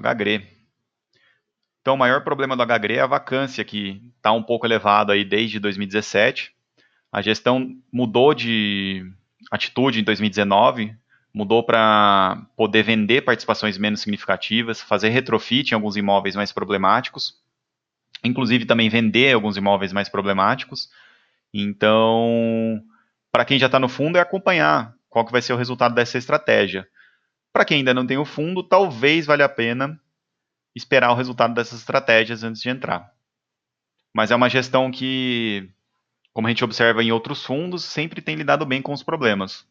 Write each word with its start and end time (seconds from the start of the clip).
HGRE. 0.00 0.46
Então, 1.80 1.94
o 1.94 1.98
maior 1.98 2.24
problema 2.24 2.56
do 2.56 2.64
HGRE 2.64 2.94
é 2.94 3.00
a 3.00 3.06
vacância, 3.06 3.64
que 3.64 4.00
está 4.16 4.32
um 4.32 4.42
pouco 4.42 4.66
elevado 4.66 5.12
aí 5.12 5.24
desde 5.24 5.60
2017. 5.60 6.52
A 7.12 7.20
gestão 7.20 7.70
mudou 7.92 8.32
de 8.34 9.04
atitude 9.50 10.00
em 10.00 10.04
2019, 10.04 10.96
mudou 11.32 11.62
para 11.62 12.46
poder 12.56 12.82
vender 12.82 13.22
participações 13.22 13.76
menos 13.76 14.00
significativas, 14.00 14.80
fazer 14.80 15.10
retrofit 15.10 15.72
em 15.72 15.74
alguns 15.74 15.96
imóveis 15.96 16.34
mais 16.34 16.52
problemáticos, 16.52 17.34
inclusive 18.24 18.64
também 18.64 18.88
vender 18.88 19.34
alguns 19.34 19.56
imóveis 19.56 19.92
mais 19.92 20.08
problemáticos. 20.08 20.88
Então, 21.52 22.82
para 23.30 23.44
quem 23.44 23.58
já 23.58 23.66
está 23.66 23.78
no 23.78 23.88
fundo, 23.88 24.16
é 24.16 24.20
acompanhar 24.20 24.94
qual 25.08 25.24
que 25.24 25.32
vai 25.32 25.42
ser 25.42 25.52
o 25.52 25.56
resultado 25.56 25.94
dessa 25.94 26.18
estratégia. 26.18 26.88
Para 27.54 27.64
quem 27.64 27.78
ainda 27.78 27.94
não 27.94 28.04
tem 28.04 28.18
o 28.18 28.24
fundo, 28.24 28.64
talvez 28.64 29.26
valha 29.26 29.44
a 29.44 29.48
pena 29.48 30.00
esperar 30.74 31.12
o 31.12 31.14
resultado 31.14 31.54
dessas 31.54 31.78
estratégias 31.78 32.42
antes 32.42 32.60
de 32.60 32.68
entrar. 32.68 33.14
Mas 34.12 34.32
é 34.32 34.34
uma 34.34 34.50
gestão 34.50 34.90
que, 34.90 35.70
como 36.32 36.48
a 36.48 36.50
gente 36.50 36.64
observa 36.64 37.00
em 37.00 37.12
outros 37.12 37.44
fundos, 37.44 37.84
sempre 37.84 38.20
tem 38.20 38.34
lidado 38.34 38.66
bem 38.66 38.82
com 38.82 38.92
os 38.92 39.04
problemas. 39.04 39.64